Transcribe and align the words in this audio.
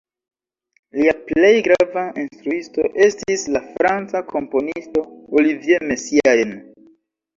Lia 0.99 1.11
plej 1.27 1.51
grava 1.67 2.05
instruisto 2.23 2.87
estis 3.09 3.45
la 3.57 3.63
franca 3.75 4.23
komponisto 4.33 5.05
Olivier 5.41 5.87
Messiaen. 5.93 6.57